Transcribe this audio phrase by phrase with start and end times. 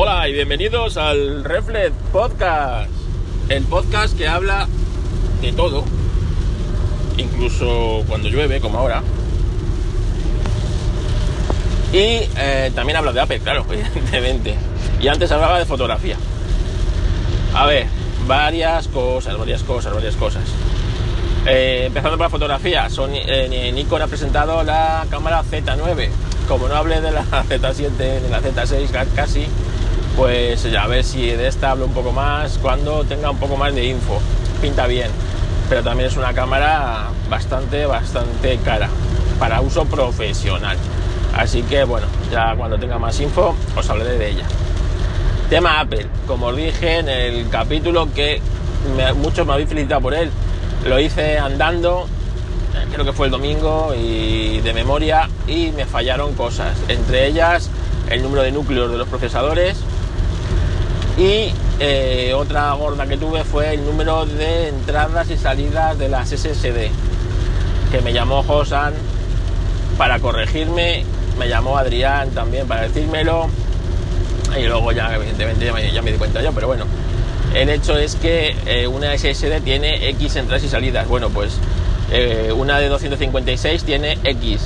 [0.00, 2.88] Hola y bienvenidos al Reflex Podcast,
[3.48, 4.68] el podcast que habla
[5.42, 5.82] de todo,
[7.16, 9.02] incluso cuando llueve, como ahora.
[11.92, 14.54] Y eh, también habla de Apple, claro, evidentemente.
[15.00, 16.16] Y antes hablaba de fotografía.
[17.52, 17.88] A ver,
[18.28, 20.44] varias cosas, varias cosas, varias cosas.
[21.44, 26.08] Eh, empezando por la fotografía, Sony, eh, Nikon ha presentado la cámara Z9.
[26.46, 29.48] Como no hablé de la Z7, de la Z6 casi,
[30.18, 33.56] pues ya a ver si de esta hablo un poco más cuando tenga un poco
[33.56, 34.20] más de info.
[34.60, 35.12] Pinta bien,
[35.68, 38.88] pero también es una cámara bastante, bastante cara
[39.38, 40.76] para uso profesional.
[41.36, 44.44] Así que bueno, ya cuando tenga más info os hablaré de ella.
[45.48, 48.42] Tema Apple, como os dije en el capítulo que
[49.18, 50.32] muchos me habéis felicitado por él,
[50.84, 52.08] lo hice andando,
[52.92, 57.70] creo que fue el domingo y de memoria y me fallaron cosas, entre ellas
[58.10, 59.76] el número de núcleos de los procesadores
[61.18, 66.28] y eh, otra gorda que tuve fue el número de entradas y salidas de las
[66.28, 66.90] SSD,
[67.90, 68.94] que me llamó Josan
[69.96, 71.04] para corregirme,
[71.36, 73.48] me llamó Adrián también para decírmelo
[74.56, 76.84] y luego ya evidentemente ya me, di cuenta yo, pero bueno,
[77.52, 81.58] el hecho es que eh, una SSD tiene X entradas y salidas, bueno pues
[82.12, 84.60] eh, una de 256 tiene X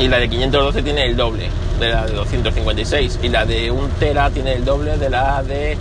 [0.00, 1.48] y la de 512 tiene el doble
[1.78, 5.76] de la de 256 y la de 1 tera tiene el doble de la de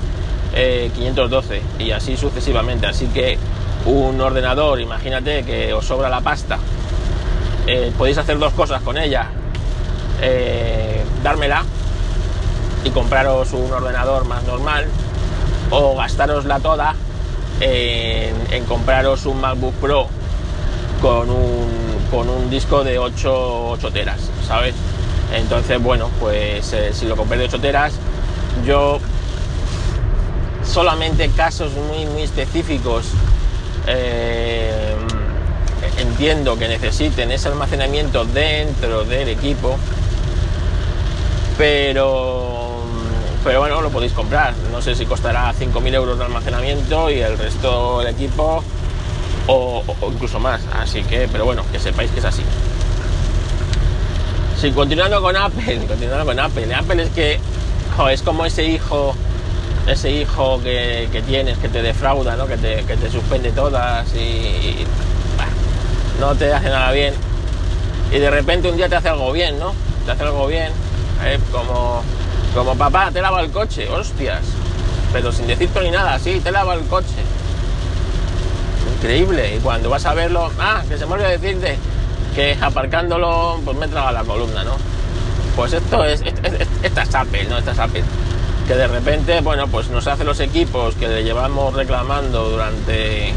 [0.96, 2.88] 512 eh, y así sucesivamente.
[2.88, 3.38] Así que
[3.86, 6.58] un ordenador, imagínate que os sobra la pasta,
[7.68, 9.28] eh, podéis hacer dos cosas con ella.
[10.22, 11.64] Eh, dármela
[12.84, 14.86] y compraros un ordenador más normal
[15.70, 16.96] o gastarosla toda
[17.60, 20.08] en, en compraros un MacBook Pro
[21.02, 21.68] con un,
[22.10, 24.74] con un disco de 8, 8 teras, ¿sabes?
[25.34, 27.94] Entonces, bueno, pues eh, si lo compré de 8 teras,
[28.66, 29.00] yo
[30.64, 33.06] solamente casos muy, muy específicos
[33.88, 34.96] eh,
[35.98, 39.78] entiendo que necesiten ese almacenamiento dentro del equipo,
[41.58, 42.84] pero,
[43.44, 44.54] pero bueno, lo podéis comprar.
[44.72, 48.64] No sé si costará 5.000 euros de almacenamiento y el resto del equipo
[49.48, 50.62] o, o incluso más.
[50.74, 52.44] Así que, pero bueno, que sepáis que es así.
[54.60, 56.74] Sí, continuando con Apple, continuando con Apple.
[56.74, 57.40] Apple es que
[58.10, 59.14] es como ese hijo,
[59.86, 62.48] ese hijo que, tienes que te defrauda, ¿no?
[62.48, 64.84] que, te, que te suspende todas y,
[66.20, 67.14] no te hace nada bien.
[68.12, 69.74] Y de repente un día te hace algo bien, ¿no?
[70.06, 70.72] Te hace algo bien,
[71.24, 71.38] ¿eh?
[71.52, 72.02] como,
[72.56, 74.42] como papá, te lava el coche, hostias.
[75.14, 77.22] Pero sin decirte ni nada, sí, te lava el coche.
[78.96, 79.56] Increíble.
[79.56, 81.78] Y cuando vas a verlo, ah, que se me olvidó decirte
[82.38, 84.78] que aparcándolo pues me traga la columna, ¿no?
[85.56, 86.22] Pues esto es,
[86.84, 87.58] esta es Apple, ¿no?
[87.58, 88.04] Esta es Apple.
[88.68, 93.34] Que de repente, bueno, pues nos hace los equipos que le llevamos reclamando durante,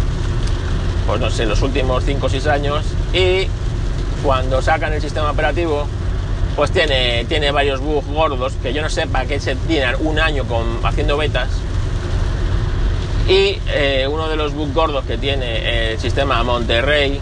[1.06, 2.84] pues no sé, los últimos 5 o 6 años
[3.15, 3.47] y
[4.22, 5.87] cuando sacan el sistema operativo,
[6.55, 10.19] pues tiene, tiene varios bugs gordos que yo no sé para qué se tienen un
[10.19, 11.49] año con, haciendo betas.
[13.27, 17.19] Y eh, uno de los bugs gordos que tiene el sistema Monterrey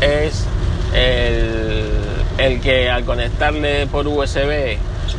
[0.00, 0.46] es
[0.94, 4.76] el, que al conectarle por USB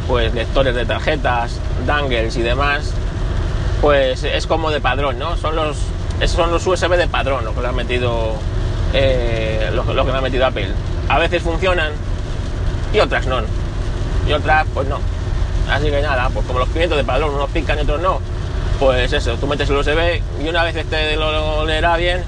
[0.08, 2.94] pues lectores de tarjetas, dangles y demás,
[3.81, 5.38] pues es como de padrón, ¿no?
[5.38, 5.78] Son los,
[6.20, 8.34] esos son los USB de padrón lo que le ha metido,
[8.94, 10.70] eh, lo, que le ha metido Apple.
[11.10, 11.92] A veces funcionan
[12.94, 13.42] y otras no.
[14.28, 15.00] Y otras, pues no.
[15.70, 18.20] Así que nada, pues como los clientes de padrón, unos pican y otros no,
[18.80, 22.24] pues eso, tú metes el USB y una vez este lo leerá bien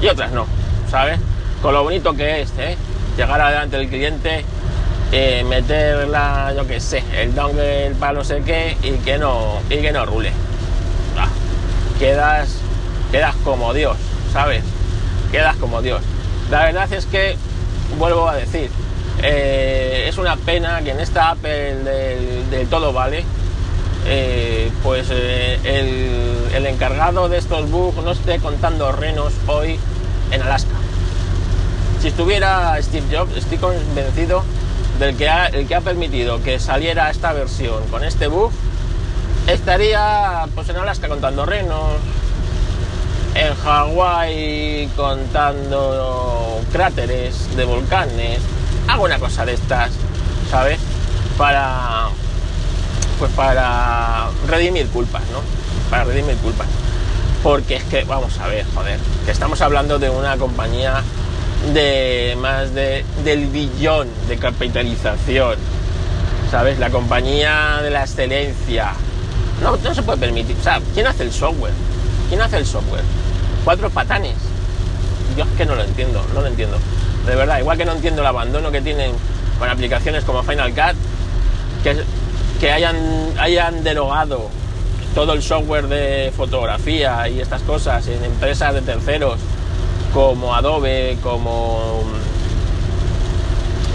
[0.00, 0.46] y otras no,
[0.90, 1.18] ¿sabes?
[1.62, 2.76] Con lo bonito que es, ¿eh?
[3.16, 4.44] llegar adelante del cliente,
[5.12, 6.08] eh, meter
[6.56, 10.04] yo que sé, el dongle para no sé qué y que no, y que no
[10.04, 10.32] rule.
[11.16, 11.28] Ah,
[12.00, 12.56] quedas,
[13.12, 13.96] quedas como Dios,
[14.32, 14.64] ¿sabes?
[15.30, 16.02] Quedas como Dios.
[16.50, 17.36] La verdad es que,
[17.96, 18.68] vuelvo a decir,
[19.22, 21.76] eh, es una pena que en esta Apple
[22.50, 23.24] del, todo vale,
[24.82, 25.60] pues el,
[26.54, 29.78] el encargado de estos bugs no esté contando renos hoy
[30.32, 30.81] en Alaska.
[32.02, 34.42] Si estuviera Steve Jobs, estoy convencido
[34.98, 38.50] del que ha, el que ha permitido que saliera esta versión con este bug,
[39.46, 41.92] estaría pues en Alaska contando renos,
[43.36, 48.40] en Hawái contando cráteres de volcanes,
[48.88, 49.92] alguna cosa de estas,
[50.50, 50.80] ¿sabes?
[51.38, 52.08] Para
[53.20, 55.38] pues para redimir culpas, ¿no?
[55.88, 56.66] Para redimir culpas.
[57.44, 61.04] Porque es que, vamos a ver, joder, que estamos hablando de una compañía
[61.72, 65.56] de más de, del billón de capitalización,
[66.50, 66.78] ¿Sabes?
[66.78, 68.92] La compañía de la excelencia.
[69.62, 70.54] No, no se puede permitir.
[70.54, 71.72] O ¿quién hace el software?
[72.28, 73.04] ¿Quién hace el software?
[73.64, 74.34] Cuatro patanes.
[75.34, 76.76] Yo es que no lo entiendo, no lo entiendo.
[77.26, 79.12] De verdad, igual que no entiendo el abandono que tienen
[79.58, 80.96] con aplicaciones como Final Cut,
[81.82, 82.02] que,
[82.60, 82.96] que hayan,
[83.38, 84.50] hayan derogado
[85.14, 89.38] todo el software de fotografía y estas cosas en empresas de terceros
[90.12, 92.02] como Adobe, como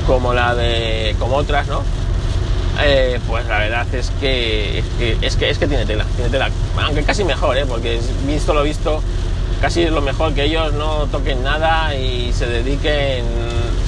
[0.05, 1.83] como la de como otras, ¿no?
[2.81, 4.79] Eh, pues la verdad es que,
[5.21, 6.49] es que, es que tiene tela, tiene tela,
[6.81, 7.65] aunque casi mejor, ¿eh?
[7.67, 9.01] porque visto lo visto,
[9.59, 13.25] casi es lo mejor que ellos no toquen nada y se dediquen,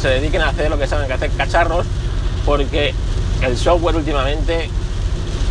[0.02, 1.86] se dediquen a hacer lo que saben que hacer, cacharros,
[2.46, 2.94] porque
[3.44, 4.70] el software últimamente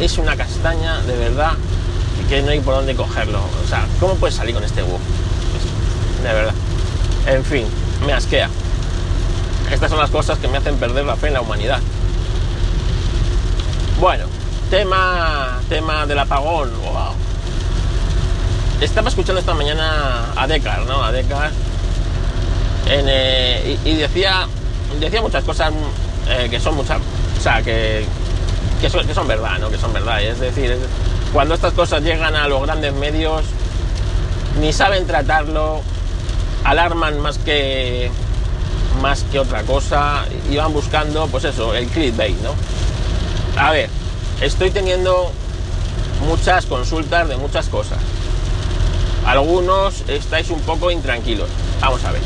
[0.01, 1.53] es una castaña de verdad
[2.29, 3.39] que no hay por dónde cogerlo.
[3.65, 5.01] O sea, ¿cómo puedes salir con este bug?
[6.23, 6.55] De verdad.
[7.29, 7.67] En fin,
[8.07, 8.49] me asquea.
[9.71, 11.81] Estas son las cosas que me hacen perder la fe en la humanidad.
[14.01, 14.25] Bueno,
[14.71, 16.71] tema, tema del apagón.
[18.81, 21.05] Estaba escuchando esta mañana a Decar, ¿no?
[21.05, 21.51] A Decar.
[22.87, 24.47] Eh, y, decía,
[24.99, 25.73] decía muchas cosas
[26.29, 28.07] eh, que son muchas, o sea, que,
[28.81, 29.69] que, son, verdad, ¿no?
[29.69, 30.23] Que son verdad.
[30.23, 30.79] Es decir,
[31.33, 33.43] cuando estas cosas llegan a los grandes medios,
[34.61, 35.83] ni saben tratarlo,
[36.65, 38.11] alarman más que
[39.01, 42.55] más que otra cosa y van buscando, pues eso, el clickbait, ¿no?
[43.61, 43.89] A ver,
[44.41, 45.31] estoy teniendo
[46.27, 47.99] muchas consultas de muchas cosas.
[49.27, 51.49] Algunos estáis un poco intranquilos.
[51.81, 52.23] Vamos a ver.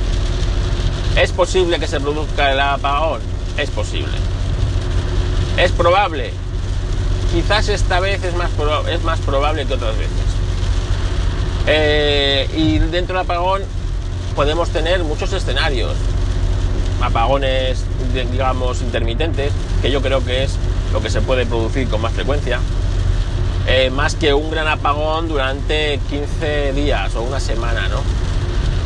[1.16, 3.20] ¿Es posible que se produzca el apagón?
[3.58, 4.16] Es posible.
[5.56, 6.32] ¿Es probable?
[7.32, 8.50] Quizás esta vez es más,
[8.88, 10.12] es más probable que otras veces.
[11.66, 13.62] Eh, y dentro del apagón
[14.32, 15.92] podemos tener muchos escenarios.
[17.00, 17.84] Apagones,
[18.30, 20.56] digamos, intermitentes, que yo creo que es
[20.92, 22.60] lo que se puede producir con más frecuencia,
[23.66, 28.00] eh, más que un gran apagón durante 15 días o una semana, ¿no?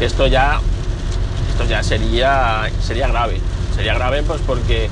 [0.00, 0.60] esto ya,
[1.50, 3.40] esto ya sería, sería grave,
[3.74, 4.88] sería grave pues porque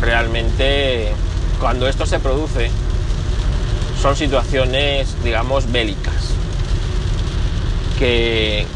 [0.00, 1.12] realmente
[1.60, 2.70] cuando esto se produce
[4.00, 6.34] son situaciones, digamos, bélicas.
[7.98, 8.66] Que,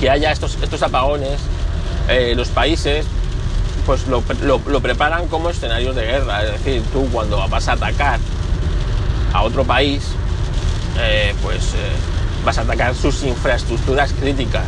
[0.00, 1.40] que haya estos, estos apagones,
[2.08, 3.06] eh, los países
[3.88, 4.20] pues lo,
[4.80, 6.44] preparan como escenarios de guerra.
[6.44, 8.20] Es decir, tú cuando vas a atacar
[9.32, 10.02] a otro país,
[10.98, 11.96] eh, pues eh,
[12.44, 14.66] vas a atacar sus infraestructuras críticas.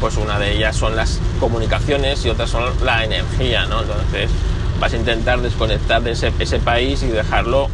[0.00, 3.82] Pues una de ellas son las comunicaciones y otras son la energía, ¿no?
[3.82, 4.30] Entonces
[4.78, 7.68] vas a intentar desconectar de ese, ese país y dejarlo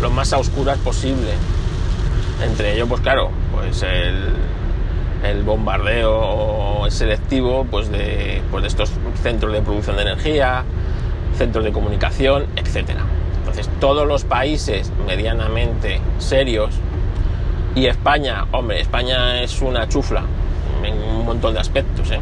[0.00, 1.32] lo más a oscuras posible.
[2.44, 4.34] Entre ellos, pues claro, pues el,
[5.24, 8.90] el bombardeo selectivo pues de, pues de estos
[9.22, 10.64] centros de producción de energía,
[11.36, 12.90] centros de comunicación, etc.
[13.38, 16.74] Entonces, todos los países medianamente serios
[17.74, 20.22] y España, hombre, España es una chufla
[20.84, 22.20] en un montón de aspectos, ¿eh?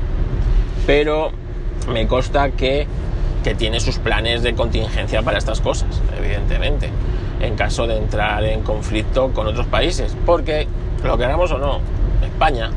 [0.86, 1.30] pero
[1.92, 2.86] me consta que,
[3.44, 6.90] que tiene sus planes de contingencia para estas cosas, evidentemente,
[7.40, 10.66] en caso de entrar en conflicto con otros países, porque
[11.04, 11.80] lo queramos o no,
[12.22, 12.70] España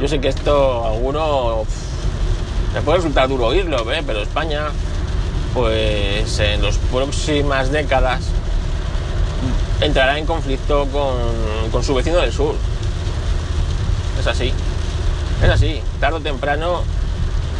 [0.00, 1.64] yo sé que esto alguno
[2.74, 4.02] me puede resultar duro oírlo, ¿eh?
[4.04, 4.66] pero España,
[5.54, 8.24] pues en las próximas décadas
[9.80, 10.86] entrará en conflicto
[11.70, 12.56] con, su vecino del sur.
[14.18, 14.52] Es así.
[15.42, 15.80] Es así.
[16.00, 16.82] Tarde o temprano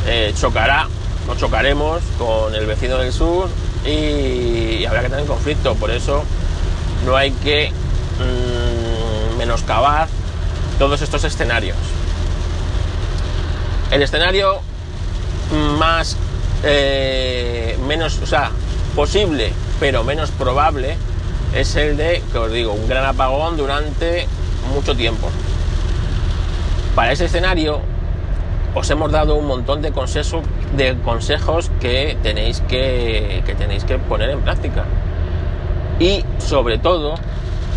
[0.07, 0.89] eh, chocará
[1.29, 3.49] o chocaremos con el vecino del sur
[3.87, 5.75] y, habrá que tener conflicto.
[5.77, 6.25] Por eso
[7.07, 10.09] no hay que mm, menoscabar
[10.79, 11.77] todos estos escenarios.
[13.95, 14.59] El escenario
[15.79, 16.17] más
[16.65, 18.51] eh, menos, o sea,
[18.97, 20.97] posible, pero menos probable,
[21.55, 24.27] es el de, que os digo, un gran apagón durante
[24.75, 25.29] mucho tiempo.
[26.97, 27.83] Para ese escenario
[28.75, 30.43] os hemos dado un montón de consejos,
[30.77, 34.87] de consejos que tenéis que, que tenéis que poner en práctica.
[36.01, 37.15] Y sobre todo,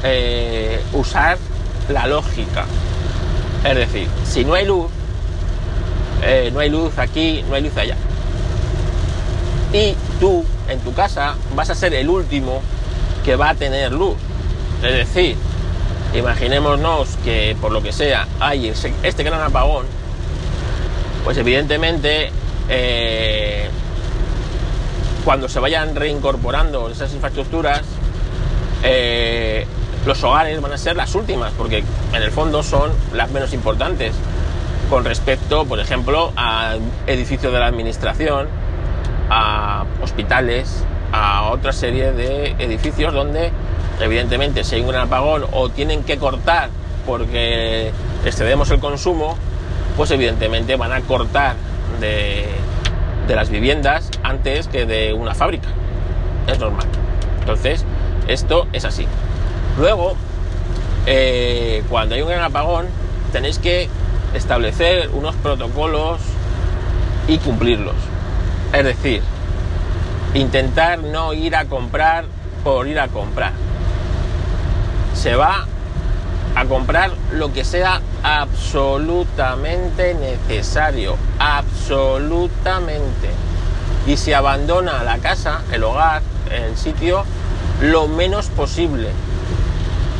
[0.03, 1.38] eh, usar
[1.89, 2.65] la lógica.
[3.63, 4.88] Es decir, si no hay luz,
[6.24, 7.95] eh, no hay luz aquí, no hay luz allá.
[9.74, 12.62] Y tú, en tu casa, vas a ser el último
[13.24, 14.15] que va a tener luz.
[14.81, 15.36] Es decir,
[16.13, 18.71] imaginémonos que por lo que sea hay
[19.03, 19.86] este gran apagón,
[21.24, 22.31] pues evidentemente
[22.69, 23.69] eh,
[25.25, 27.81] cuando se vayan reincorporando esas infraestructuras,
[28.83, 29.65] eh,
[30.05, 31.83] los hogares van a ser las últimas, porque
[32.13, 34.13] en el fondo son las menos importantes
[34.89, 36.75] con respecto, por ejemplo, a
[37.08, 38.48] edificios de la administración,
[39.29, 43.51] a hospitales, a otra serie de edificios donde
[44.01, 46.70] evidentemente si hay un apagón o tienen que cortar
[47.06, 47.91] porque
[48.25, 49.38] excedemos el consumo,
[49.96, 51.56] pues evidentemente van a cortar
[52.00, 52.46] de,
[53.27, 55.70] de las viviendas antes que de una fábrica.
[56.48, 56.86] Es normal.
[57.39, 57.86] Entonces,
[58.27, 59.06] esto es así.
[59.77, 60.15] Luego,
[61.06, 62.88] eh, cuando hay un gran apagón,
[63.32, 63.89] tenéis que
[64.34, 66.22] establecer unos protocolos
[67.27, 67.96] y cumplirlos.
[68.74, 69.22] Es decir,
[70.34, 72.25] intentar no ir a comprar
[72.63, 73.53] por ir a comprar.
[75.13, 75.65] Se va
[76.55, 83.29] a comprar lo que sea absolutamente necesario, absolutamente.
[84.05, 87.25] Y se abandona la casa, el hogar, el sitio,
[87.81, 89.10] lo menos posible.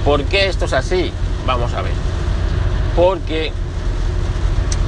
[0.04, 1.12] ¿Por qué esto es así?
[1.46, 1.94] Vamos a ver.
[2.96, 3.52] Porque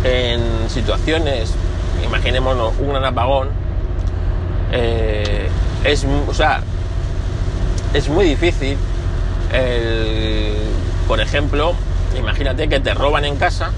[0.03, 1.53] en situaciones,
[2.05, 3.49] imaginémonos un gran apagón,
[4.71, 5.49] eh,
[5.83, 6.61] es, o sea,
[7.93, 8.77] es muy difícil,
[11.07, 11.73] por ejemplo,
[12.17, 13.71] imagínate que te roban en casa,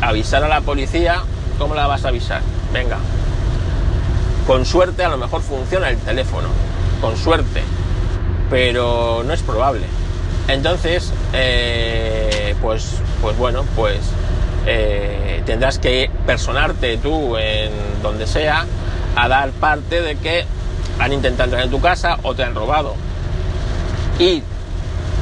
[0.00, 1.22] avisar a la policía,
[1.58, 2.42] ¿cómo la vas a avisar?
[2.72, 2.98] Venga,
[4.46, 6.48] con suerte a lo mejor funciona el teléfono,
[7.00, 7.62] con suerte,
[8.50, 9.86] pero no es probable.
[10.48, 13.98] Entonces, eh, pues, pues bueno, pues
[14.66, 18.66] eh, tendrás que personarte tú en donde sea
[19.16, 20.44] a dar parte de que
[20.98, 22.94] han intentado entrar en tu casa o te han robado.
[24.18, 24.42] Y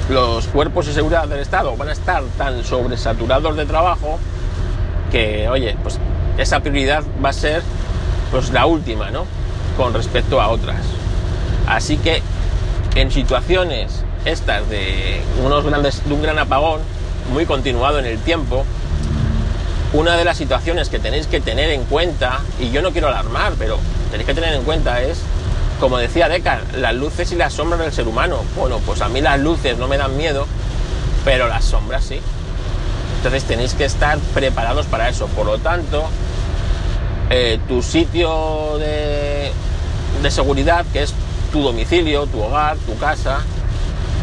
[0.09, 4.19] los cuerpos de seguridad del Estado van a estar tan sobresaturados de trabajo
[5.11, 5.99] que, oye, pues
[6.39, 7.63] esa prioridad va a ser
[8.31, 9.25] pues la última, ¿no?
[9.77, 10.81] Con respecto a otras.
[11.67, 12.23] Así que
[12.95, 16.81] en situaciones estas de unos grandes, de un gran apagón
[17.33, 18.65] muy continuado en el tiempo,
[19.93, 23.55] una de las situaciones que tenéis que tener en cuenta, y yo no quiero alarmar,
[23.59, 23.79] pero
[24.11, 25.19] tenéis que tener en cuenta es,
[25.81, 28.39] como decía Decar, las luces y las sombras del ser humano.
[28.57, 30.47] Bueno, pues a mí las luces no me dan miedo,
[31.25, 32.21] pero las sombras sí.
[33.17, 35.27] Entonces tenéis que estar preparados para eso.
[35.29, 36.05] Por lo tanto,
[37.31, 39.51] eh, tu sitio de,
[40.23, 41.15] de seguridad, que es
[41.53, 43.41] tu domicilio, tu hogar, tu casa,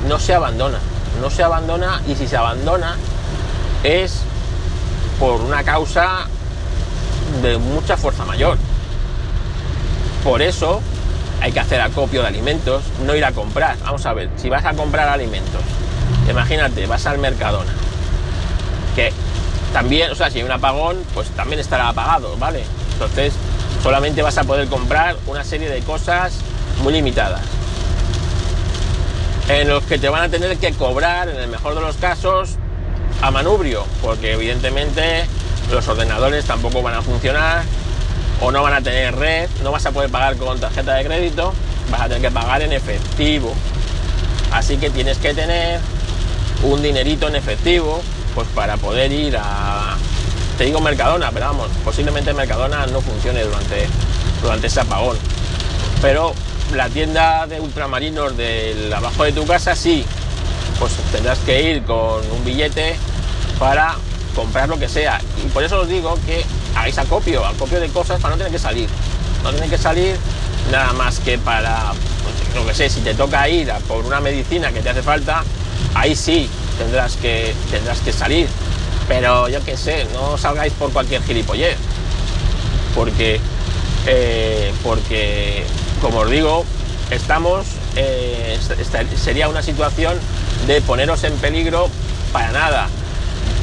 [0.08, 0.80] no se abandona.
[1.22, 2.96] No se abandona y si se abandona
[3.84, 4.22] es
[5.20, 6.28] por una causa
[7.42, 8.58] de mucha fuerza mayor.
[10.24, 10.82] Por eso
[11.42, 13.78] hay que hacer acopio de alimentos, no ir a comprar.
[13.84, 15.62] Vamos a ver, si vas a comprar alimentos,
[16.30, 17.72] imagínate, vas al Mercadona,
[18.96, 19.12] que
[19.74, 22.64] también, o sea, si hay un apagón, pues también estará apagado, ¿vale?
[22.94, 23.34] Entonces,
[23.84, 26.34] solamente vas a poder comprar una serie de cosas
[26.82, 27.42] muy limitadas.
[29.50, 32.58] En los que te van a tener que cobrar, en el mejor de los casos,
[33.22, 35.26] a manubrio, porque evidentemente
[35.72, 37.64] los ordenadores tampoco van a funcionar
[38.42, 41.54] o no van a tener red, no vas a poder pagar con tarjeta de crédito,
[41.92, 43.54] vas a tener que pagar en efectivo.
[44.52, 45.80] Así que tienes que tener
[46.64, 48.02] un dinerito en efectivo,
[48.36, 49.98] pues para poder ir a,
[50.58, 53.88] te digo Mercadona, pero vamos, posiblemente Mercadona no funcione durante,
[54.42, 55.18] durante ese apagón.
[56.02, 56.34] Pero
[56.76, 60.06] la tienda de ultramarinos del abajo de tu casa sí,
[60.80, 62.96] pues tendrás que ir con un billete
[63.60, 63.96] para
[64.36, 65.20] comprar lo que sea.
[65.44, 68.60] Y por eso os digo que hagáis acopio, acopio de cosas para no tener que
[68.60, 68.90] salir.
[69.44, 70.16] No tener que salir
[70.72, 71.94] nada más que para,
[72.24, 75.44] pues, lo que sé, si te toca ir por una medicina que te hace falta,
[75.96, 78.48] ahí sí tendrás que, tendrás que salir.
[79.08, 81.78] Pero yo qué sé, no salgáis por cualquier gilipollez.
[82.94, 83.40] Porque,
[84.06, 85.64] eh, porque
[86.02, 86.66] como os digo,
[87.10, 87.66] estamos,
[87.96, 88.60] eh,
[89.16, 90.20] sería una situación
[90.66, 91.90] de poneros en peligro
[92.32, 92.88] para nada.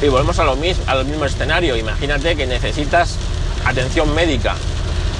[0.01, 1.75] Y volvemos a lo mismo, al mismo escenario.
[1.75, 3.17] Imagínate que necesitas
[3.65, 4.55] atención médica.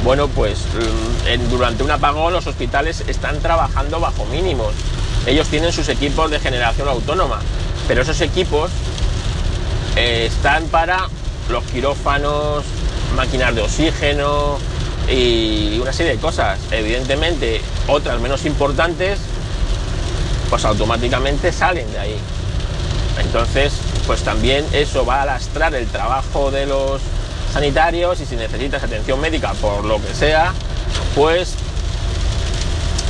[0.04, 4.74] Bueno, pues mm, durante un apagón los hospitales están trabajando bajo mínimos.
[5.26, 7.40] Ellos tienen sus equipos de generación autónoma,
[7.88, 8.70] pero esos equipos
[9.96, 11.08] eh, están para
[11.50, 12.64] los quirófanos,
[13.16, 14.58] máquinas de oxígeno
[15.10, 16.60] y una serie de cosas.
[16.72, 19.20] Evidentemente, otras menos importantes,
[20.50, 22.18] pues automáticamente salen de ahí.
[23.20, 23.74] Entonces,
[24.06, 27.02] pues también eso va a lastrar el trabajo de los
[27.54, 30.54] sanitarios y si necesitas atención médica por lo que sea,
[31.16, 31.56] pues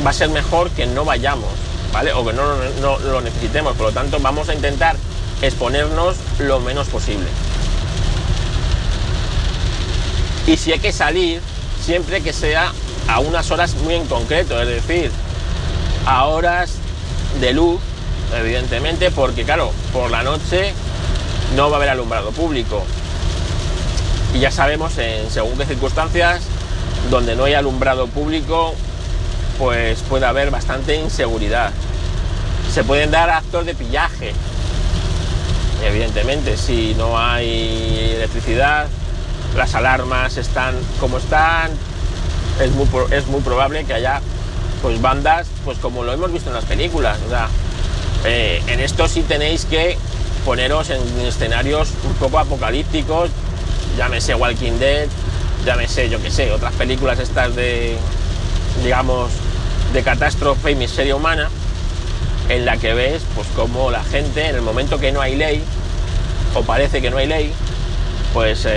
[0.05, 1.49] va a ser mejor que no vayamos,
[1.91, 2.13] ¿vale?
[2.13, 2.43] O que no,
[2.81, 3.75] no, lo necesitemos.
[3.75, 4.95] Por lo tanto, vamos a intentar
[5.41, 7.27] exponernos lo menos posible.
[10.47, 11.41] Y si hay que salir,
[11.83, 12.71] siempre que sea
[13.07, 15.11] a unas horas muy en concreto, es decir,
[16.05, 16.74] a horas
[17.39, 17.79] de luz,
[18.37, 20.73] evidentemente, porque claro, por la noche
[21.55, 22.83] no va a haber alumbrado público.
[24.33, 26.41] Y ya sabemos en según qué circunstancias,
[27.09, 28.73] donde no hay alumbrado público,
[29.57, 31.71] pues puede haber bastante inseguridad.
[32.73, 34.33] Se pueden dar actos de pillaje.
[35.83, 38.87] Evidentemente, si no hay electricidad,
[39.55, 41.71] las alarmas están como están,
[42.61, 44.21] es muy, es muy probable que haya
[44.81, 47.17] pues bandas, pues como lo hemos visto en las películas.
[48.25, 49.97] Eh, en esto sí tenéis que
[50.45, 53.29] poneros en escenarios un poco apocalípticos,
[53.97, 55.07] llámese Walking Dead,
[55.65, 57.97] llámese, yo que sé, otras películas estas de,
[58.83, 59.31] digamos,
[59.93, 61.49] de catástrofe y miseria humana,
[62.49, 65.63] en la que ves, pues como la gente, en el momento que no hay ley,
[66.53, 67.53] o parece que no hay ley,
[68.33, 68.67] pues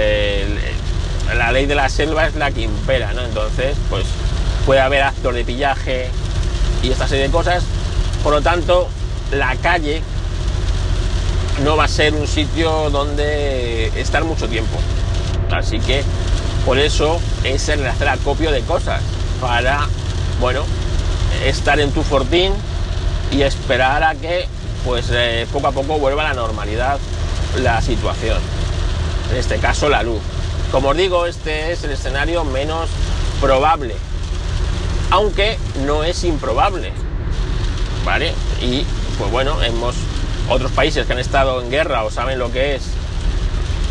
[1.37, 3.23] la ley de la selva es la que impera, ¿no?
[3.23, 4.05] Entonces, pues
[4.67, 6.09] puede haber actos de pillaje
[6.83, 7.65] y esta serie de cosas.
[8.23, 8.89] Por lo tanto,
[9.33, 10.03] la calle
[11.65, 14.79] no va a ser un sitio donde estar mucho tiempo.
[15.51, 16.05] Así que
[16.65, 19.03] por eso es el hacer acopio de cosas
[19.41, 19.87] para,
[20.41, 20.63] bueno,
[21.45, 22.53] estar en tu fortín
[23.31, 24.47] y esperar a que,
[24.85, 26.99] pues eh, poco a poco vuelva a la normalidad
[27.63, 28.39] la situación.
[29.31, 30.21] En este caso, la luz.
[30.71, 32.89] Como os digo, este es el escenario menos
[33.41, 33.95] probable,
[35.11, 36.93] aunque no es improbable.
[38.05, 38.33] ¿Vale?
[38.63, 38.85] Y
[39.19, 39.95] pues bueno, hemos
[40.49, 42.83] otros países que han estado en guerra o saben lo que es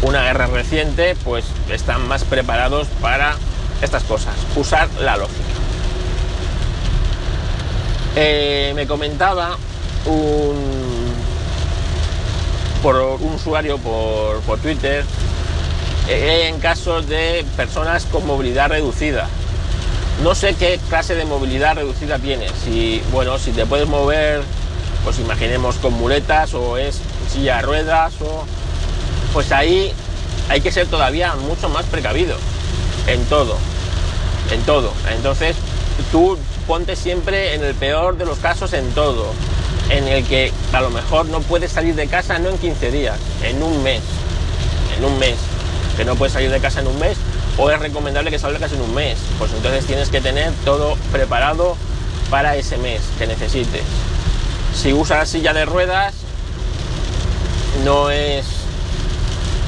[0.02, 3.36] una guerra reciente, pues están más preparados para
[3.82, 5.38] estas cosas, usar la lógica.
[8.16, 9.58] Eh, me comentaba
[10.06, 10.56] un,
[12.82, 15.06] por un usuario por, por Twitter
[16.08, 19.28] eh, en casos de personas con movilidad reducida.
[20.24, 22.52] No sé qué clase de movilidad reducida tienes.
[22.64, 24.42] Si, bueno, si te puedes mover,
[25.04, 27.00] pues imaginemos con muletas o es
[27.32, 28.46] silla de ruedas o
[29.34, 29.94] pues ahí
[30.50, 32.36] hay que ser todavía mucho más precavido
[33.08, 33.58] en todo,
[34.52, 34.92] en todo.
[35.16, 35.56] Entonces,
[36.12, 39.28] tú ponte siempre en el peor de los casos en todo,
[39.90, 43.18] en el que a lo mejor no puedes salir de casa no en 15 días,
[43.44, 44.02] en un mes,
[44.98, 45.36] en un mes,
[45.96, 47.18] que no puedes salir de casa en un mes,
[47.58, 51.76] o es recomendable que salgas en un mes, pues entonces tienes que tener todo preparado
[52.30, 53.84] para ese mes que necesites.
[54.76, 56.14] Si usas silla de ruedas,
[57.84, 58.46] no es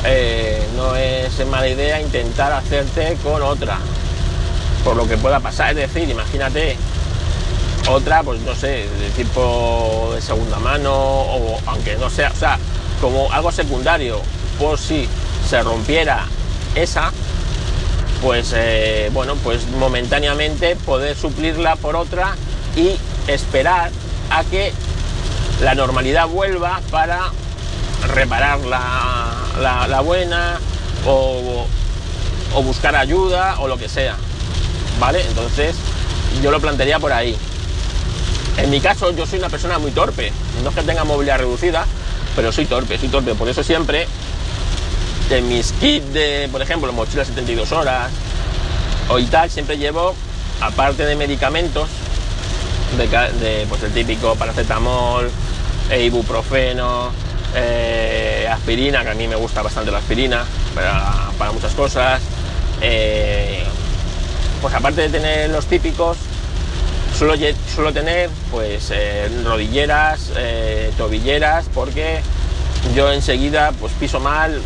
[0.05, 3.77] eh, no es mala idea intentar hacerte con otra,
[4.83, 5.71] por lo que pueda pasar.
[5.77, 6.77] Es decir, imagínate
[7.89, 12.57] otra, pues no sé, de tipo de segunda mano, o aunque no sea, o sea,
[13.01, 14.21] como algo secundario,
[14.59, 15.07] por si
[15.49, 16.25] se rompiera
[16.75, 17.11] esa,
[18.21, 22.35] pues eh, bueno, pues momentáneamente poder suplirla por otra
[22.75, 22.97] y
[23.31, 23.91] esperar
[24.29, 24.73] a que
[25.61, 27.31] la normalidad vuelva para
[28.13, 30.59] reparar la, buena
[31.05, 31.65] o,
[32.63, 34.15] buscar ayuda o lo que sea.
[34.99, 35.21] ¿Vale?
[35.27, 35.75] Entonces
[36.41, 37.37] yo lo plantearía por ahí.
[38.57, 40.31] En mi caso yo soy una persona muy torpe.
[40.63, 41.85] No es que tenga movilidad reducida,
[42.35, 43.33] pero soy torpe, soy torpe.
[43.35, 44.07] Por eso siempre
[45.31, 48.11] en mis kits de, por ejemplo, mochila 72 horas
[49.09, 50.15] o y tal, siempre llevo,
[50.61, 51.89] aparte de medicamentos,
[52.97, 55.29] de, pues el típico paracetamol,
[55.99, 57.11] ibuprofeno,
[57.55, 62.21] eh, aspirina, que a mí me gusta bastante la aspirina para, muchas cosas.
[62.81, 63.63] Eh,
[64.61, 66.17] pues aparte de tener los típicos,
[67.17, 67.33] suelo,
[67.73, 70.31] suelo tener pues eh, rodilleras,
[70.97, 72.21] tobilleras, porque
[72.95, 74.61] yo enseguida pues piso mal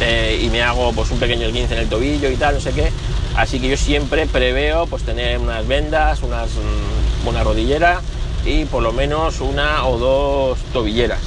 [0.00, 2.90] y me hago pues un pequeño esguince en el tobillo y tal, no sé qué.
[3.36, 8.00] Así que yo siempre preveo pues tener unas vendas, unas, mm, una rodillera
[8.44, 11.20] y por lo menos una o dos tobilleras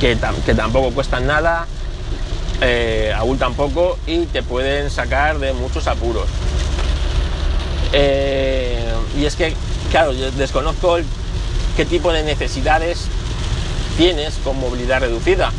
[0.00, 0.16] que,
[0.54, 1.66] tampoco cuestan nada,
[2.60, 6.26] eh, abultan poco y te pueden sacar de muchos apuros.
[7.92, 9.54] Eh, y es que,
[9.90, 10.98] claro, yo desconozco
[11.76, 13.06] qué tipo de necesidades
[13.96, 15.52] tienes con movilidad reducida,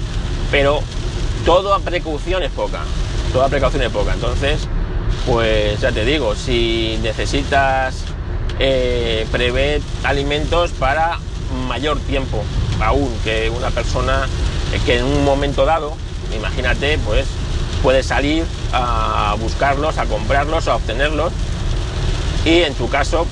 [0.51, 0.81] pero
[1.45, 2.79] toda precaución es poca,
[3.33, 4.13] toda precaución es poca.
[4.13, 4.61] Entonces,
[5.25, 8.03] pues ya te digo, si necesitas
[8.59, 11.19] eh, prever alimentos para
[11.67, 12.43] mayor tiempo,
[12.81, 14.27] aún que una persona
[14.85, 15.93] que en un momento dado,
[16.35, 17.25] imagínate, pues
[17.81, 21.31] puede salir a buscarlos, a comprarlos, a obtenerlos
[22.45, 23.25] y en tu caso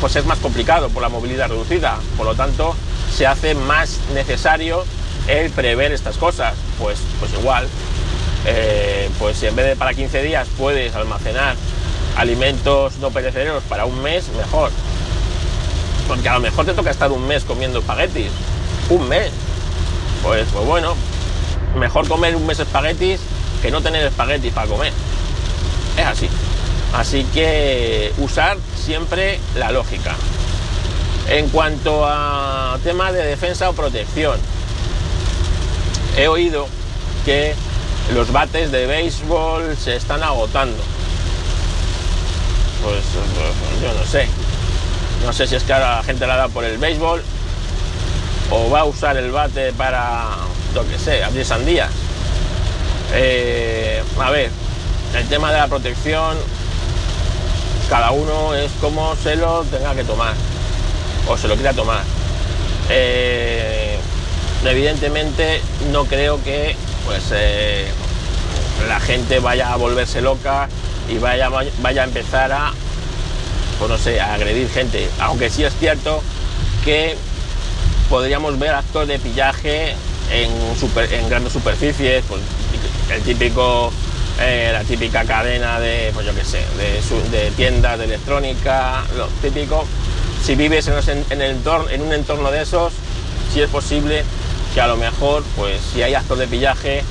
[0.00, 2.74] pues es más complicado por la movilidad reducida, por lo tanto
[3.14, 4.84] se hace más necesario
[5.28, 7.66] el prever estas cosas, pues, pues igual,
[8.46, 11.56] eh, pues si en vez de para 15 días puedes almacenar
[12.16, 14.70] alimentos no perecederos para un mes, mejor.
[16.08, 18.30] Porque a lo mejor te toca estar un mes comiendo espaguetis,
[18.90, 19.30] un mes.
[20.22, 20.94] Pues, pues bueno,
[21.76, 23.20] mejor comer un mes espaguetis
[23.60, 24.92] que no tener espaguetis para comer.
[25.98, 26.28] Es así.
[26.94, 30.14] Así que usar siempre la lógica.
[31.28, 34.38] En cuanto a tema de defensa o protección,
[36.16, 36.66] he oído
[37.24, 37.54] que
[38.14, 40.82] los bates de béisbol se están agotando.
[42.82, 44.26] Pues, pues yo no sé.
[45.24, 47.22] No sé si es que ahora la gente la da por el béisbol
[48.50, 50.28] o va a usar el bate para,
[50.74, 51.90] lo que sé, abrir sandías.
[53.12, 54.50] Eh, a ver,
[55.14, 56.36] el tema de la protección,
[57.88, 60.34] cada uno es como se lo tenga que tomar
[61.28, 62.02] o se lo quiera tomar.
[62.88, 63.75] Eh,
[64.70, 65.60] evidentemente
[65.92, 67.86] no creo que pues eh,
[68.88, 70.68] la gente vaya a volverse loca
[71.08, 71.48] y vaya,
[71.80, 72.72] vaya a empezar a,
[73.78, 75.08] pues no sé, a agredir gente.
[75.20, 76.22] Aunque sí es cierto
[76.84, 77.16] que
[78.08, 79.94] podríamos ver actos de pillaje
[80.30, 80.50] en,
[81.10, 82.40] en grandes superficies, pues,
[83.10, 83.92] el típico,
[84.40, 86.64] eh, la típica cadena de, pues yo qué sé,
[87.30, 89.86] de, tiendas de electrónica, lo típico.
[90.42, 91.56] Si vives en, el
[91.90, 92.92] en un entorno de esos,
[93.52, 94.24] si es posible
[94.76, 97.02] que a lo mejor, pues si hay actos de pillaje,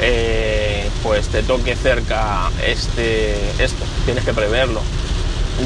[0.00, 4.80] eh, pues te toque cerca este, esto, tienes que preverlo.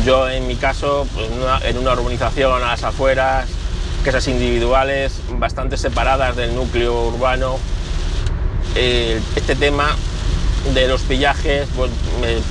[0.04, 1.28] Yo en mi caso, pues,
[1.62, 3.46] en una urbanización a las afueras,
[4.04, 7.61] casas individuales bastante separadas del núcleo urbano.
[8.74, 9.94] este tema
[10.74, 11.92] de los pillajes pues,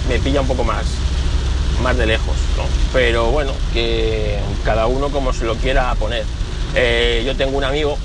[0.08, 0.86] me, pilla un poco más,
[1.84, 2.38] más de lejos,
[2.94, 6.24] pero bueno, que cada uno como se lo quiera poner.
[6.76, 7.98] Eh, yo tengo un amigo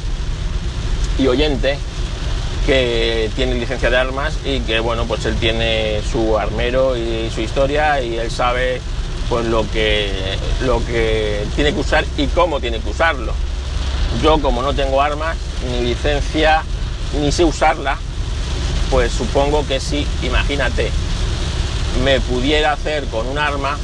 [1.27, 1.79] oyente
[2.67, 7.41] que tiene licencia de armas y que bueno pues él tiene su armero y su
[7.41, 8.81] historia y él sabe
[9.31, 10.11] pues lo que,
[10.63, 13.33] lo que tiene que usar y cómo tiene que usarlo.
[14.23, 15.37] Yo como no tengo armas,
[15.71, 16.65] ni licencia,
[17.21, 17.97] ni sé usarla,
[18.91, 20.91] pues supongo que si, imagínate,
[22.03, 23.79] me pudiera hacer con un arma,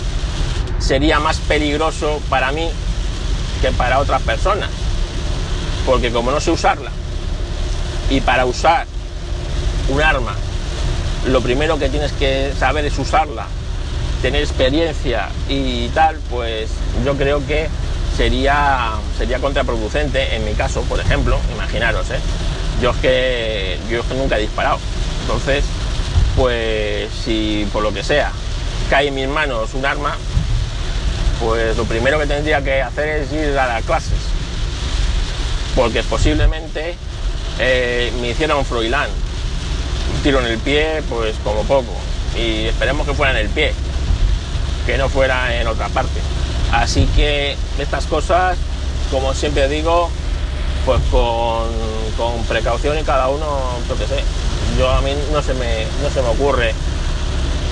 [0.81, 2.69] sería más peligroso para mí
[3.63, 4.71] que para otras personas.
[5.87, 6.91] Porque como no sé usarla,
[8.11, 8.87] y para usar
[9.89, 10.35] un arma,
[11.27, 13.47] lo primero que tienes que saber es usarla
[14.23, 16.71] tener experiencia y tal, pues
[17.05, 17.69] yo creo que
[18.17, 22.19] sería, sería contraproducente en mi caso, por ejemplo, imaginaros, ¿eh?
[22.81, 24.79] yo, es que, yo nunca he disparado,
[25.23, 25.65] entonces,
[26.37, 28.33] pues si por lo que sea
[28.91, 30.17] cae en mis manos un arma,
[31.41, 34.19] pues lo primero que tendría que hacer es ir a las clases,
[35.75, 36.97] porque posiblemente
[37.59, 39.09] eh, me hiciera un Froilán,
[40.15, 41.93] un tiro en el pie, pues como poco,
[42.37, 43.73] y esperemos que fuera en el pie,
[44.85, 46.21] que no fuera en otra parte.
[46.73, 48.59] Así que estas cosas,
[49.11, 50.11] como siempre digo,
[50.85, 53.47] pues con, precaución y cada uno,
[53.89, 54.23] yo qué sé.
[54.79, 56.75] Yo a mí no se me, no se me ocurre,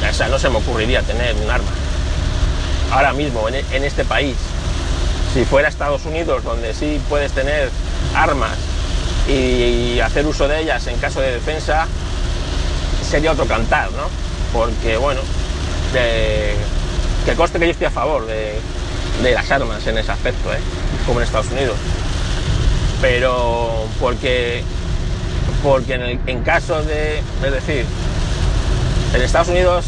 [0.08, 1.70] o sea, no se me ocurriría tener un arma.
[2.90, 4.36] Ahora mismo, en, en este país,
[5.34, 7.68] si fuera Estados Unidos, donde sí puedes tener
[8.14, 8.56] armas
[9.28, 11.86] y, hacer uso de ellas en caso de defensa,
[13.08, 14.08] sería otro cantar, ¿no?
[14.52, 15.20] Porque, bueno,
[15.92, 18.60] que coste que yo estoy a favor de,
[19.22, 20.58] las armas en ese aspecto, ¿eh?
[21.06, 21.76] como en Estados Unidos.
[23.00, 24.62] Pero porque,
[25.62, 27.86] porque en, en caso de, es decir,
[29.14, 29.86] en Estados Unidos,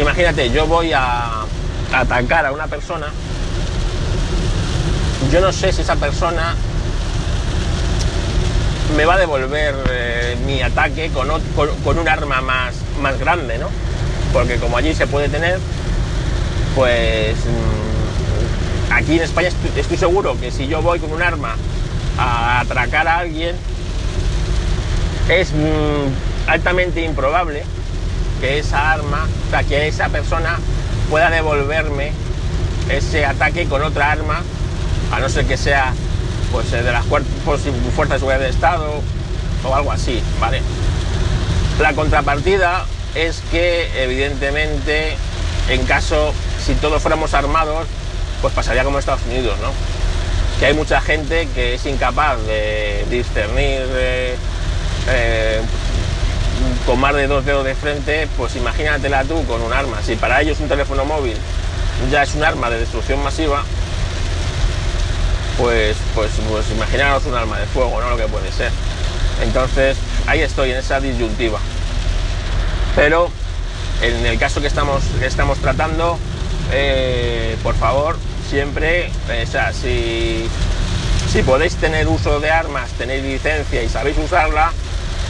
[0.00, 1.44] imagínate, yo voy a,
[1.92, 3.06] atacar a una persona,
[5.32, 6.54] yo no sé si esa persona
[8.94, 13.68] me va a devolver eh, mi ataque con, con, un arma más, más grande, ¿no?
[14.36, 15.58] porque como allí se puede tener,
[16.74, 21.56] pues mm, aquí en España estoy, seguro que si yo voy con un arma
[22.18, 23.56] a atracar a alguien,
[25.30, 27.62] es mm, altamente improbable
[28.42, 30.58] que esa arma, o sea, que esa persona
[31.08, 32.12] pueda devolverme
[32.90, 34.42] ese ataque con otra arma,
[35.12, 35.94] a no ser que sea
[36.52, 39.00] pues de las fuerzas de seguridad del Estado
[39.64, 40.62] o algo así, ¿vale?
[41.80, 45.16] La contrapartida es que evidentemente
[45.68, 46.32] en caso,
[46.64, 47.86] si todos fuéramos armados,
[48.40, 49.70] pues pasaría como Estados Unidos, ¿no?
[50.60, 54.36] Que hay mucha gente que es incapaz de discernir eh,
[55.08, 55.60] eh,
[56.86, 59.98] con más de dos dedos de frente, pues imagínatela tú con un arma.
[60.02, 61.36] Si para ellos un teléfono móvil
[62.10, 63.64] ya es un arma de destrucción masiva,
[65.58, 68.10] pues, pues, pues imaginaros un arma de fuego, ¿no?
[68.10, 68.72] Lo que puede ser.
[69.44, 71.60] Entonces, ahí estoy en esa disyuntiva
[72.96, 73.30] pero
[74.02, 76.18] en el caso que estamos, estamos tratando,
[76.72, 78.16] eh, por favor,
[78.48, 79.10] siempre,
[79.42, 80.48] o sea, si,
[81.30, 84.72] si podéis tener uso de armas, tenéis licencia y sabéis usarla,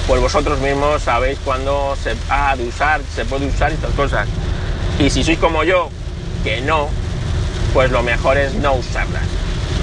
[0.07, 4.29] pues vosotros mismos sabéis cuándo se ha de usar, se puede usar estas cosas.
[5.01, 5.91] Y si sois como yo,
[6.45, 6.89] que no,
[7.75, 9.25] pues lo mejor es no usarlas.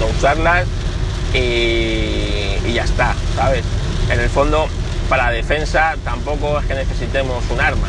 [0.00, 0.66] No usarlas
[1.34, 3.64] y, ya está, ¿sabes?
[4.10, 4.68] En el fondo,
[5.08, 7.88] para defensa tampoco es que necesitemos un arma.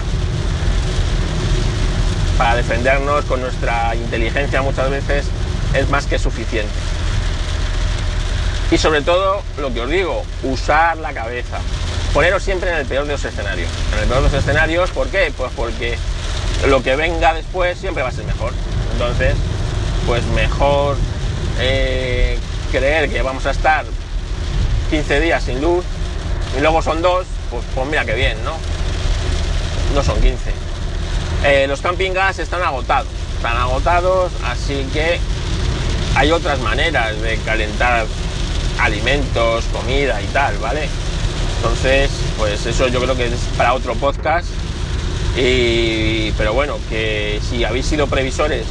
[2.38, 5.26] Para defendernos con nuestra inteligencia muchas veces
[5.74, 6.74] es más que suficiente.
[8.72, 11.60] Y sobre todo, lo que os digo, usar la cabeza.
[12.14, 13.70] Poneros siempre en el peor de los escenarios.
[13.94, 15.32] En el peor de los escenarios, ¿por qué?
[15.38, 15.98] Pues porque
[16.68, 18.54] lo que venga después siempre va a ser mejor.
[18.94, 19.36] Entonces,
[20.08, 20.98] pues mejor
[21.60, 22.40] eh,
[22.72, 23.86] creer que vamos a estar
[24.90, 25.84] 15 días sin luz
[26.58, 28.54] y luego son dos, pues, pues mira que bien, ¿no?
[29.94, 30.38] No son 15.
[31.44, 35.20] Eh, los camping gas están agotados, están agotados, así que
[36.16, 38.06] hay otras maneras de calentar
[38.80, 40.88] alimentos, comida y tal, ¿vale?
[41.58, 44.48] Entonces, pues eso yo creo que es para otro podcast.
[45.38, 48.66] Y, pero bueno, que si habéis sido previsores,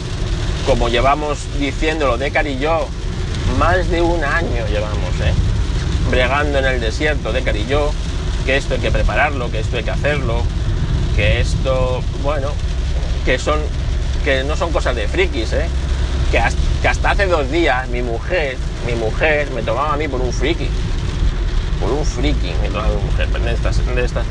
[0.67, 2.89] como llevamos diciéndolo Decar y yo,
[3.65, 5.33] más de un año llevamos, ¿eh?
[6.11, 7.91] bregando en el desierto, Decar y yo,
[8.45, 10.43] que esto hay que prepararlo, que esto hay que hacerlo,
[11.17, 12.49] que esto, bueno,
[13.25, 13.59] que son,
[14.23, 15.67] que no son cosas de frikis, ¿eh?
[16.31, 20.31] que, hasta, hace dos días mi mujer, mi mujer me tomaba a mí por un
[20.31, 20.69] friki,
[21.81, 24.27] por un friki me tomaba mi mujer, de estas, de estas,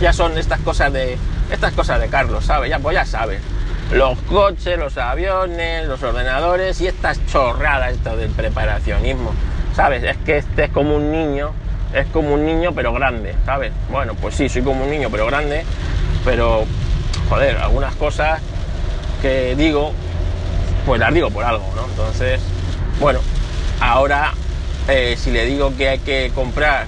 [0.00, 1.18] ya son estas cosas de,
[1.50, 2.70] estas cosas de Carlos, ¿sabes?
[2.70, 3.42] Ya, pues ya sabes,
[3.90, 9.32] los coches, los aviones, los ordenadores y estas chorradas esto del preparacionismo,
[9.74, 10.02] ¿sabes?
[10.02, 11.52] Es que este es como un niño,
[11.94, 13.72] es como un niño pero grande, ¿sabes?
[13.90, 15.64] Bueno, pues sí, soy como un niño pero grande,
[16.24, 16.64] pero
[17.28, 18.40] joder, algunas cosas
[19.20, 19.92] que digo,
[20.86, 21.84] pues las digo por algo, ¿no?
[21.84, 22.40] Entonces,
[22.98, 23.20] bueno,
[23.80, 24.32] ahora
[24.88, 26.86] eh, si le digo que hay que comprar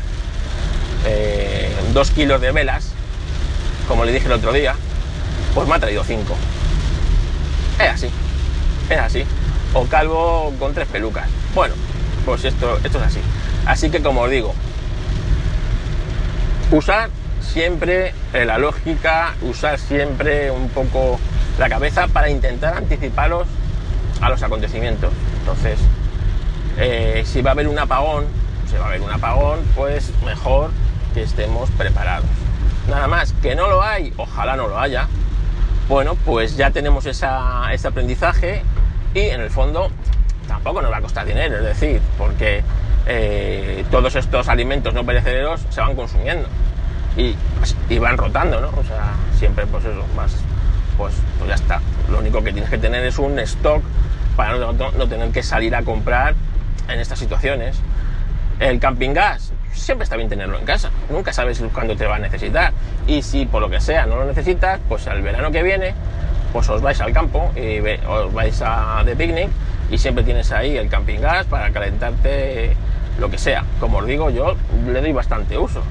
[1.06, 2.90] eh, dos kilos de velas,
[3.86, 4.74] como le dije el otro día,
[5.54, 6.34] pues me ha traído cinco.
[7.78, 8.10] Es así,
[8.88, 9.24] es así.
[9.72, 11.26] O calvo con tres pelucas.
[11.54, 11.74] Bueno,
[12.24, 13.20] pues esto, esto es así.
[13.66, 14.54] Así que como os digo,
[16.70, 17.10] usar
[17.40, 21.18] siempre la lógica, usar siempre un poco
[21.58, 23.46] la cabeza para intentar anticiparos
[24.20, 25.12] a los acontecimientos.
[25.40, 25.78] Entonces,
[26.78, 28.26] eh, si va a haber un apagón,
[28.70, 30.70] si va a haber un apagón, pues mejor
[31.14, 32.26] que estemos preparados.
[32.88, 35.08] Nada más, que no lo hay, ojalá no lo haya.
[35.88, 38.62] Bueno, pues ya tenemos ese aprendizaje
[39.14, 39.90] y en el fondo
[40.48, 42.62] tampoco nos va a costar dinero, es decir, porque
[43.06, 46.48] eh, todos estos alimentos no perecederos se van consumiendo
[47.16, 47.36] y,
[47.88, 48.68] y, van rotando, ¿no?
[48.68, 50.32] O sea, siempre pues eso, más,
[50.96, 51.80] pues, pues ya está.
[52.10, 53.82] Lo único que tienes que tener es un stock
[54.36, 54.74] para no,
[55.08, 56.34] tener que salir a comprar
[56.88, 57.76] en estas situaciones.
[58.58, 60.90] El camping gas, siempre está bien tenerlo en casa.
[61.10, 62.72] Nunca sabes cuándo te va a necesitar.
[63.06, 65.94] Y si por lo que sea no lo necesitas, pues al verano que viene,
[66.52, 69.48] pues os vais al campo y os vais a, de picnic
[69.90, 72.76] y siempre tienes ahí el camping gas para calentarte
[73.18, 73.64] lo que sea.
[73.80, 74.56] Como os digo, yo
[74.86, 75.82] le doy bastante uso.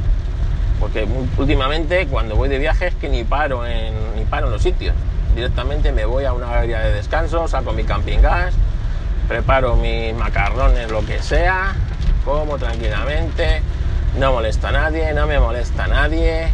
[0.80, 4.64] Porque últimamente cuando voy de viaje es que ni paro en, ni paro en los
[4.64, 4.96] sitios
[5.36, 8.54] directamente me voy a una área de descanso, saco mi camping gas,
[9.28, 11.74] preparo mis macarrones, lo que sea,
[12.24, 13.62] como tranquilamente,
[14.18, 16.48] no molesta a nadie, no me molesta a nadie,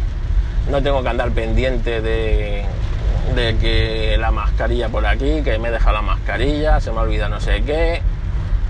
[0.70, 2.64] no tengo que andar pendiente de,
[3.34, 7.40] que la mascarilla por aquí, que me he dejado la mascarilla, se me olvida no
[7.40, 8.02] sé qué,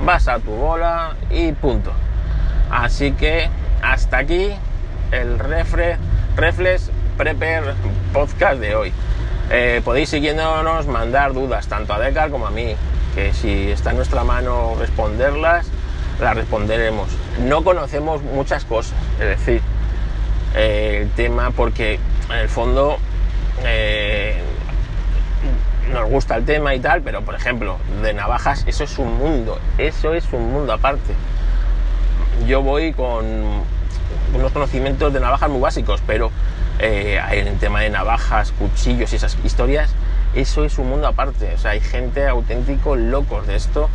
[0.01, 1.93] vas a tu bola y punto.
[2.71, 3.49] Así que
[3.83, 4.53] hasta aquí
[5.13, 5.97] el refre,
[6.37, 7.75] Reflex Prepper
[8.13, 8.93] podcast de hoy.
[9.51, 12.75] Eh, podéis siguiéndonos mandar dudas tanto a Decar como a mí,
[13.15, 15.67] que si está en nuestra mano responderlas,
[16.21, 17.09] las responderemos.
[17.47, 19.63] No conocemos muchas cosas, es decir,
[20.55, 21.99] eh, el tema porque
[22.31, 22.99] en el fondo
[23.65, 24.41] eh,
[25.93, 29.59] nos gusta el tema y tal, pero por ejemplo, de navajas, eso es un mundo,
[29.79, 31.15] eso es un mundo aparte.
[32.47, 33.25] Yo voy con
[34.35, 36.31] unos conocimientos de navajas muy básicos, pero
[36.79, 39.91] eh, en el tema de navajas, cuchillos y esas historias,
[40.35, 41.53] eso es un mundo aparte.
[41.55, 43.91] O sea, hay gente auténtico locos de esto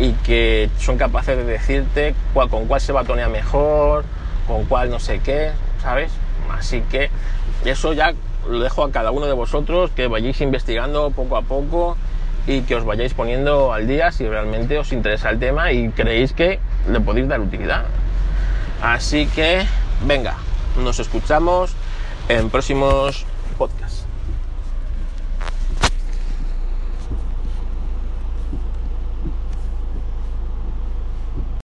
[0.00, 4.04] y que son capaces de decirte con cuál se batonea mejor,
[4.46, 5.50] con cuál no sé qué,
[5.82, 6.10] ¿sabes?
[6.50, 7.10] Así que
[7.66, 8.14] eso ya
[8.48, 11.98] lo dejo a cada uno de vosotros que vayáis investigando poco a poco
[12.46, 16.32] y que os vayáis poniendo al día si realmente os interesa el tema y creéis
[16.32, 16.58] que
[16.90, 17.84] le podéis dar utilidad.
[18.82, 19.66] Así que,
[20.06, 20.36] venga,
[20.82, 21.74] nos escuchamos
[22.30, 23.26] en próximos